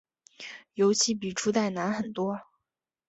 [0.73, 2.39] 游戏比初代难很多。